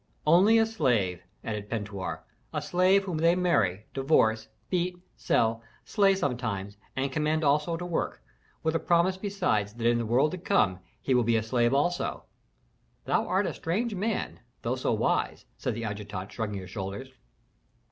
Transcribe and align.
"Only 0.25 0.57
a 0.57 0.65
slave," 0.65 1.21
added 1.43 1.69
Pentuer, 1.69 2.23
"a 2.51 2.59
slave 2.59 3.03
whom 3.03 3.17
they 3.19 3.35
marry, 3.35 3.85
divorce, 3.93 4.47
beat, 4.71 4.95
sell, 5.15 5.61
slay 5.85 6.15
sometimes, 6.15 6.75
and 6.95 7.11
command 7.11 7.43
always 7.43 7.65
to 7.65 7.85
work, 7.85 8.19
with 8.63 8.73
a 8.75 8.79
promise 8.79 9.17
besides 9.17 9.75
that 9.75 9.85
in 9.85 9.99
the 9.99 10.05
world 10.07 10.31
to 10.31 10.39
come 10.39 10.79
he 11.03 11.13
will 11.13 11.23
be 11.23 11.35
a 11.35 11.43
slave 11.43 11.71
also." 11.75 12.23
"Thou 13.05 13.27
art 13.27 13.45
a 13.45 13.53
strange 13.53 13.93
man, 13.93 14.39
though 14.63 14.75
so 14.75 14.91
wise!" 14.91 15.45
said 15.55 15.75
the 15.75 15.83
adjutant, 15.83 16.31
shrugging 16.31 16.61
his 16.61 16.71
shoulders. 16.71 17.09